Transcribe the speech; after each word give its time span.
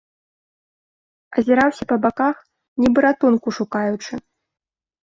Азіраўся 1.41 1.83
па 1.91 1.95
баках, 2.07 2.35
нібы 2.85 2.99
ратунку 3.09 3.47
шукаючы. 3.61 4.13